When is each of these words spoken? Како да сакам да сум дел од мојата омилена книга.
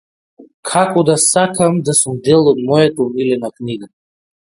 Како 0.69 1.03
да 1.09 1.17
сакам 1.25 1.79
да 1.91 1.97
сум 2.01 2.19
дел 2.31 2.53
од 2.55 2.65
мојата 2.73 3.09
омилена 3.09 3.57
книга. 3.61 3.97